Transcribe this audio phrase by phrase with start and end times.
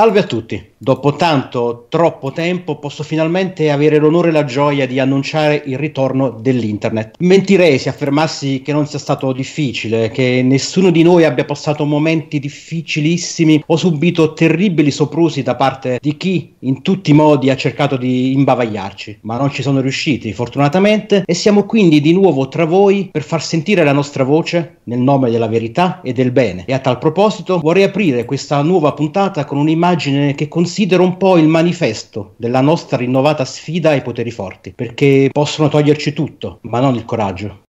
[0.00, 0.68] Salve a tutti.
[0.78, 6.30] Dopo tanto, troppo tempo, posso finalmente avere l'onore e la gioia di annunciare il ritorno
[6.30, 7.16] dell'internet.
[7.18, 12.38] Mentirei se affermassi che non sia stato difficile, che nessuno di noi abbia passato momenti
[12.38, 17.98] difficilissimi o subito terribili soprusi da parte di chi in tutti i modi ha cercato
[17.98, 19.18] di imbavagliarci.
[19.20, 23.42] Ma non ci sono riusciti, fortunatamente, e siamo quindi di nuovo tra voi per far
[23.42, 26.64] sentire la nostra voce nel nome della verità e del bene.
[26.66, 29.88] E a tal proposito vorrei aprire questa nuova puntata con un'immagine
[30.34, 35.28] che considero considero un po' il manifesto della nostra rinnovata sfida ai poteri forti, perché
[35.32, 37.62] possono toglierci tutto, ma non il coraggio.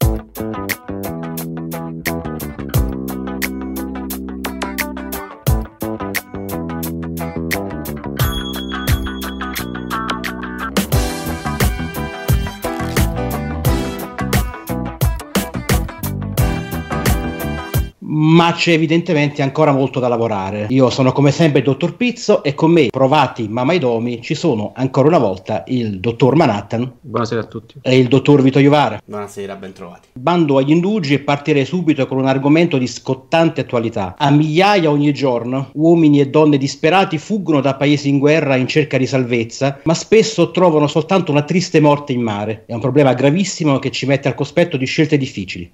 [18.19, 20.67] Ma c'è evidentemente ancora molto da lavorare.
[20.71, 24.35] Io sono come sempre il dottor Pizzo e con me, provati ma mai domi, ci
[24.35, 26.95] sono ancora una volta il dottor Manhattan.
[27.01, 27.75] Buonasera a tutti.
[27.81, 29.01] E il dottor Vito Iovara.
[29.05, 30.09] Buonasera, ben trovati.
[30.15, 34.17] Bando agli indugi e partirei subito con un argomento di scottante attualità.
[34.19, 38.99] A migliaia ogni giorno, uomini e donne disperati fuggono da paesi in guerra in cerca
[38.99, 42.65] di salvezza, ma spesso trovano soltanto una triste morte in mare.
[42.67, 45.71] È un problema gravissimo che ci mette al cospetto di scelte difficili.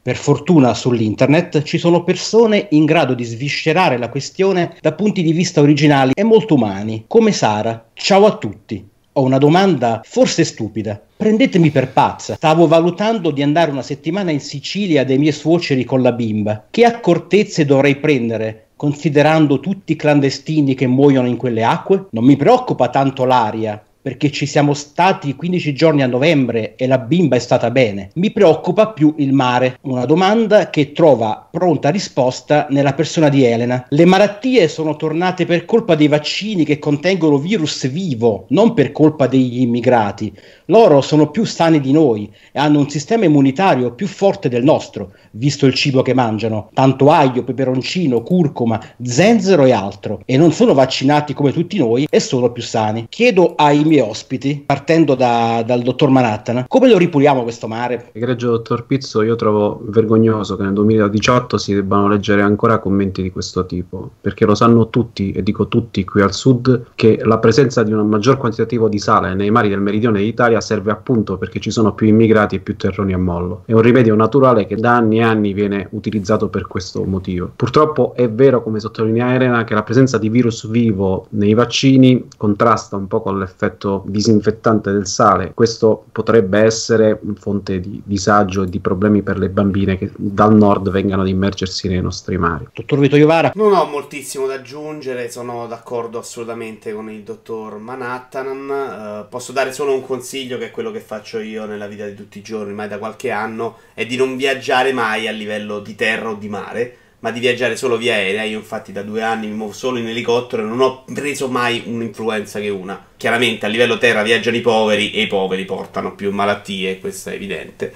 [0.00, 5.32] Per fortuna sull'internet ci sono persone in grado di sviscerare la questione da punti di
[5.32, 7.88] vista originali e molto umani, come Sara.
[7.92, 8.86] Ciao a tutti.
[9.12, 11.00] Ho una domanda forse stupida.
[11.16, 12.36] Prendetemi per pazza.
[12.36, 16.66] Stavo valutando di andare una settimana in Sicilia dai miei suoceri con la bimba.
[16.70, 22.06] Che accortezze dovrei prendere considerando tutti i clandestini che muoiono in quelle acque?
[22.10, 26.98] Non mi preoccupa tanto l'aria, perché ci siamo stati 15 giorni a novembre e la
[26.98, 28.10] bimba è stata bene.
[28.14, 33.84] Mi preoccupa più il mare, una domanda che trova pronta risposta nella persona di Elena.
[33.88, 39.26] Le malattie sono tornate per colpa dei vaccini che contengono virus vivo, non per colpa
[39.26, 40.32] degli immigrati.
[40.66, 45.12] Loro sono più sani di noi e hanno un sistema immunitario più forte del nostro,
[45.32, 50.74] visto il cibo che mangiano, tanto aglio, peperoncino, curcuma, zenzero e altro, e non sono
[50.74, 53.06] vaccinati come tutti noi e sono più sani.
[53.08, 58.10] Chiedo ai miei ospiti, partendo da, dal dottor Manhattan, come lo ripuliamo questo mare?
[58.12, 63.30] Egregio dottor Pizzo, io trovo vergognoso che nel 2018 si debbano leggere ancora commenti di
[63.30, 67.82] questo tipo, perché lo sanno tutti, e dico tutti qui al sud, che la presenza
[67.82, 71.60] di un maggior quantitativo di sale nei mari del meridione d'Italia Italia serve appunto perché
[71.60, 73.62] ci sono più immigrati e più terroni a mollo.
[73.66, 77.50] È un rimedio naturale che da anni e anni viene utilizzato per questo motivo.
[77.54, 82.96] Purtroppo è vero, come sottolinea Elena, che la presenza di virus vivo nei vaccini contrasta
[82.96, 85.52] un po' con l'effetto disinfettante del sale.
[85.54, 90.90] Questo potrebbe essere fonte di disagio e di problemi per le bambine che dal nord
[90.90, 92.68] vengano ad immergersi nei nostri mari.
[92.72, 93.52] Dottor Vito Iovara?
[93.54, 98.68] Non ho moltissimo da aggiungere, sono d'accordo assolutamente con il dottor Manhattan.
[98.68, 102.06] Uh, posso dare solo un consiglio consiglio, che è quello che faccio io nella vita
[102.06, 105.80] di tutti i giorni, ormai da qualche anno, è di non viaggiare mai a livello
[105.80, 108.44] di terra o di mare, ma di viaggiare solo via aerea.
[108.44, 111.82] Io infatti da due anni mi muovo solo in elicottero e non ho preso mai
[111.86, 113.06] un'influenza che una.
[113.16, 117.34] Chiaramente a livello terra viaggiano i poveri e i poveri portano più malattie, questo è
[117.34, 117.94] evidente.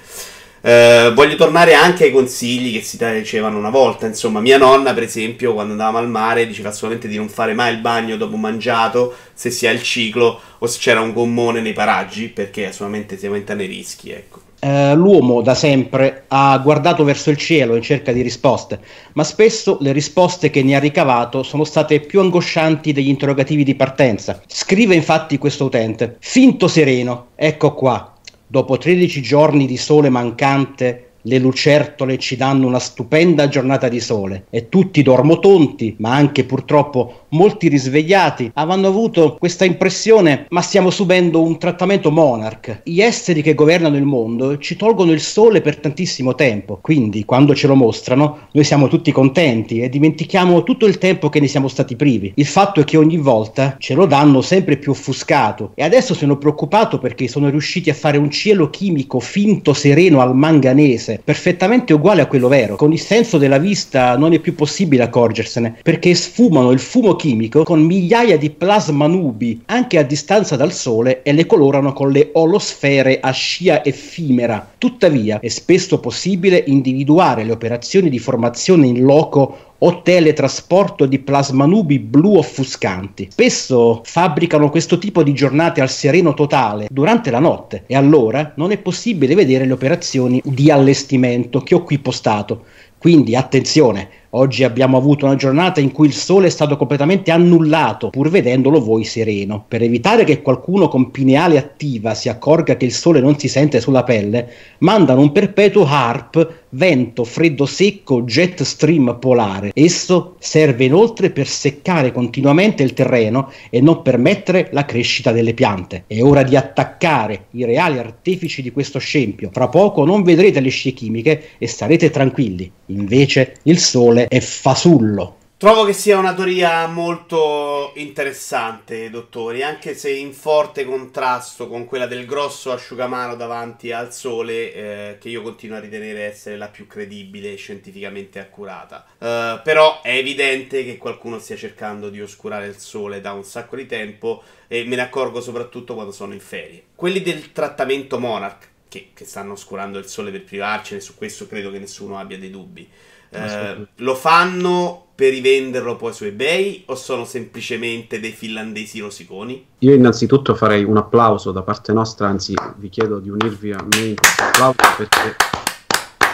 [0.65, 4.05] Eh, voglio tornare anche ai consigli che si dicevano una volta.
[4.05, 7.73] Insomma, mia nonna, per esempio, quando andavamo al mare, diceva assolutamente di non fare mai
[7.73, 11.73] il bagno dopo mangiato se si ha il ciclo o se c'era un gommone nei
[11.73, 14.11] paraggi, perché assolutamente si aumentano i rischi.
[14.11, 14.39] Ecco.
[14.61, 18.79] Uh, l'uomo da sempre ha guardato verso il cielo in cerca di risposte,
[19.11, 23.75] ma spesso le risposte che ne ha ricavato sono state più angoscianti degli interrogativi di
[23.75, 24.41] partenza.
[24.47, 28.12] Scrive infatti questo utente: Finto sereno, ecco qua,
[28.47, 34.45] dopo 13 giorni di sole mancante le lucertole ci danno una stupenda giornata di sole
[34.49, 41.41] e tutti dormotonti, ma anche purtroppo molti risvegliati, avranno avuto questa impressione, ma stiamo subendo
[41.41, 42.81] un trattamento monarch.
[42.83, 47.55] Gli esseri che governano il mondo ci tolgono il sole per tantissimo tempo, quindi quando
[47.55, 51.67] ce lo mostrano noi siamo tutti contenti e dimentichiamo tutto il tempo che ne siamo
[51.67, 52.33] stati privi.
[52.35, 56.37] Il fatto è che ogni volta ce lo danno sempre più offuscato e adesso sono
[56.37, 61.93] preoccupato perché sono riusciti a fare un cielo chimico finto sereno al manganese fosse perfettamente
[61.93, 62.75] uguale a quello vero.
[62.75, 67.63] Con il senso della vista non è più possibile accorgersene, perché sfumano il fumo chimico
[67.63, 72.29] con migliaia di plasma nubi anche a distanza dal Sole e le colorano con le
[72.33, 74.71] olosfere a scia effimera.
[74.77, 81.99] Tuttavia è spesso possibile individuare le operazioni di formazione in loco o teletrasporto di plasmanubi
[81.99, 83.29] blu offuscanti.
[83.31, 88.71] Spesso fabbricano questo tipo di giornate al sereno totale durante la notte e allora non
[88.71, 92.65] è possibile vedere le operazioni di allestimento che ho qui postato
[92.97, 98.09] Quindi attenzione, Oggi abbiamo avuto una giornata in cui il sole è stato completamente annullato,
[98.09, 99.63] pur vedendolo voi sereno.
[99.67, 103.79] Per evitare che qualcuno con pineale attiva si accorga che il sole non si sente
[103.79, 104.49] sulla pelle,
[104.79, 109.71] mandano un perpetuo HARP, vento freddo secco, jet stream polare.
[109.73, 116.03] Esso serve inoltre per seccare continuamente il terreno e non permettere la crescita delle piante.
[116.07, 119.49] È ora di attaccare i reali artefici di questo scempio.
[119.51, 122.71] Fra poco non vedrete le scie chimiche e starete tranquilli.
[122.87, 125.37] Invece il sole è fasullo.
[125.63, 132.05] Trovo che sia una teoria molto interessante, dottori, anche se in forte contrasto con quella
[132.05, 136.85] del grosso asciugamano davanti al sole, eh, che io continuo a ritenere essere la più
[136.85, 139.05] credibile e scientificamente accurata.
[139.13, 143.77] Uh, però è evidente che qualcuno stia cercando di oscurare il sole da un sacco
[143.77, 146.87] di tempo e me ne accorgo soprattutto quando sono in ferie.
[146.93, 151.71] Quelli del trattamento Monarch, che, che stanno oscurando il sole per privarcene, su questo credo
[151.71, 152.85] che nessuno abbia dei dubbi.
[153.29, 159.65] Eh, lo fanno per rivenderlo poi su eBay o sono semplicemente dei finlandesi rosiconi?
[159.79, 164.05] Io innanzitutto farei un applauso da parte nostra, anzi vi chiedo di unirvi a me
[164.05, 165.35] in questo applauso perché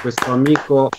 [0.02, 0.90] questo amico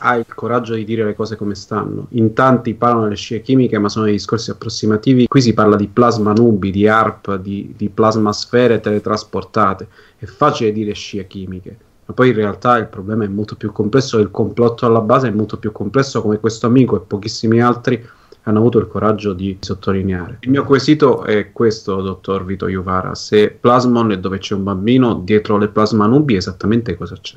[0.00, 2.06] ha il coraggio di dire le cose come stanno.
[2.10, 5.26] In tanti parlano delle scie chimiche, ma sono dei discorsi approssimativi.
[5.26, 9.88] Qui si parla di plasma nubi, di ARP, di, di plasma sfere teletrasportate.
[10.16, 14.18] È facile dire scie chimiche ma poi in realtà il problema è molto più complesso
[14.18, 18.02] il complotto alla base è molto più complesso come questo amico e pochissimi altri
[18.44, 20.38] hanno avuto il coraggio di sottolineare.
[20.40, 25.20] Il mio quesito è questo, dottor Vito Juvara, se Plasmon è dove c'è un bambino,
[25.22, 27.36] dietro le plasma nubi esattamente cosa c'è?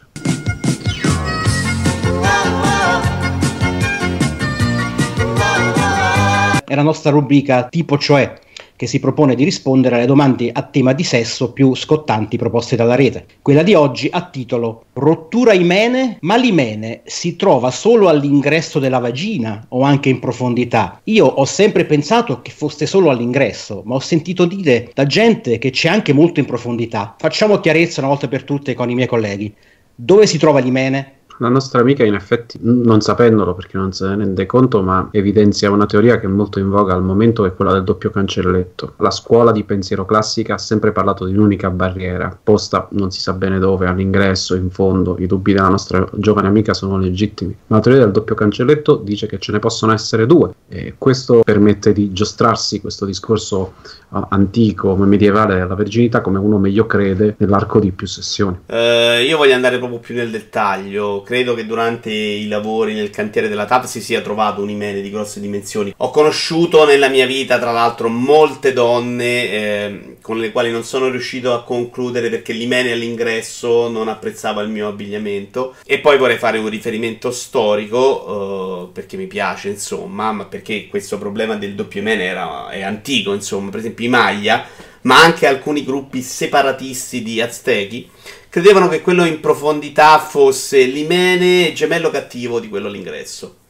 [6.63, 8.39] È la nostra rubrica tipo cioè
[8.81, 12.95] che si propone di rispondere alle domande a tema di sesso più scottanti proposte dalla
[12.95, 13.27] rete.
[13.39, 19.63] Quella di oggi ha titolo Rottura imene, ma l'imene si trova solo all'ingresso della vagina
[19.69, 20.99] o anche in profondità?
[21.03, 25.69] Io ho sempre pensato che fosse solo all'ingresso, ma ho sentito dire da gente che
[25.69, 27.13] c'è anche molto in profondità.
[27.19, 29.53] Facciamo chiarezza una volta per tutte con i miei colleghi.
[29.93, 31.19] Dove si trova l'imene?
[31.41, 35.71] La nostra amica, in effetti, non sapendolo perché non se ne rende conto, ma evidenzia
[35.71, 38.93] una teoria che è molto in voga al momento, è quella del doppio cancelletto.
[38.97, 43.33] La scuola di pensiero classica ha sempre parlato di un'unica barriera, posta non si sa
[43.33, 45.15] bene dove, all'ingresso, in fondo.
[45.17, 47.57] I dubbi della nostra giovane amica sono legittimi.
[47.65, 51.41] Ma la teoria del doppio cancelletto dice che ce ne possono essere due, e questo
[51.43, 53.73] permette di giostrarsi questo discorso
[54.09, 58.59] uh, antico, medievale della verginità, come uno meglio crede, nell'arco di più sessioni.
[58.67, 63.47] Uh, io voglio andare proprio più nel dettaglio credo che durante i lavori nel cantiere
[63.47, 65.93] della TAP si sia trovato un imene di grosse dimensioni.
[65.95, 71.07] Ho conosciuto nella mia vita, tra l'altro, molte donne eh, con le quali non sono
[71.07, 75.75] riuscito a concludere perché l'imene all'ingresso non apprezzava il mio abbigliamento.
[75.85, 81.17] E poi vorrei fare un riferimento storico, eh, perché mi piace, insomma, ma perché questo
[81.17, 83.69] problema del doppio imene era, è antico, insomma.
[83.69, 84.65] Per esempio i Maya,
[85.03, 88.09] ma anche alcuni gruppi separatisti di Aztechi
[88.51, 93.60] credevano che quello in profondità fosse l'imene gemello cattivo di quello all'ingresso.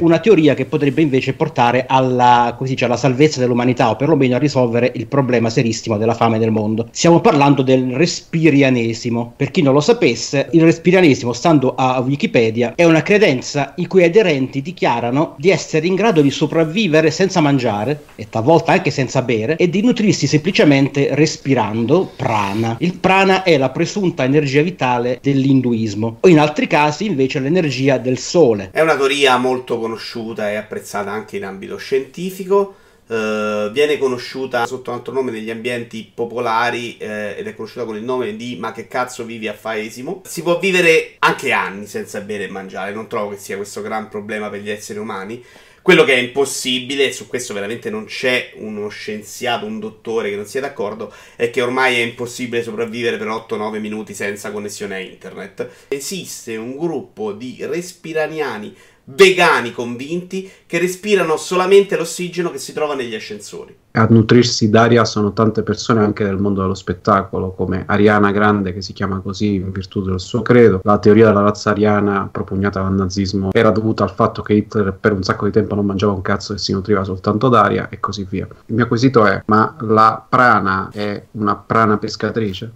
[0.00, 4.92] Una teoria che potrebbe invece portare alla, dice, alla, salvezza dell'umanità o perlomeno a risolvere
[4.94, 6.88] il problema serissimo della fame nel mondo.
[6.90, 9.34] Stiamo parlando del respirianesimo.
[9.36, 14.04] Per chi non lo sapesse, il respirianesimo, stando a Wikipedia, è una credenza i cui
[14.04, 19.56] aderenti dichiarano di essere in grado di sopravvivere senza mangiare e talvolta anche senza bere
[19.56, 22.76] e di nutrirsi semplicemente respirando prana.
[22.80, 28.18] Il prana è la presunta energia vitale dell'induismo o in altri casi invece l'energia del
[28.18, 28.70] sole.
[28.72, 32.76] È una teoria molto conosciuta conosciuta e apprezzata anche in ambito scientifico.
[33.10, 37.04] Uh, viene conosciuta sotto un altro nome negli ambienti popolari uh,
[37.36, 40.22] ed è conosciuta con il nome di Ma che cazzo vivi a Faesimo.
[40.24, 44.08] Si può vivere anche anni senza bere e mangiare, non trovo che sia questo gran
[44.08, 45.42] problema per gli esseri umani.
[45.82, 50.36] Quello che è impossibile, e su questo veramente non c'è uno scienziato, un dottore che
[50.36, 54.98] non sia d'accordo, è che ormai è impossibile sopravvivere per 8-9 minuti senza connessione a
[54.98, 55.68] internet.
[55.88, 58.76] Esiste un gruppo di respiraniani
[59.14, 63.76] vegani convinti che respirano solamente l'ossigeno che si trova negli ascensori.
[63.92, 68.82] A nutrirsi d'aria sono tante persone anche del mondo dello spettacolo, come Ariana Grande, che
[68.82, 70.80] si chiama così in virtù del suo credo.
[70.84, 75.12] La teoria della razza ariana propugnata dal nazismo era dovuta al fatto che Hitler per
[75.12, 78.24] un sacco di tempo non mangiava un cazzo e si nutriva soltanto d'aria e così
[78.28, 78.46] via.
[78.66, 82.72] Il mio quesito è: ma la prana è una prana pescatrice?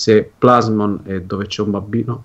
[0.00, 2.24] Se Plasmon è dove c'è un bambino.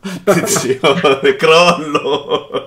[0.00, 2.66] Attenzione, crollo.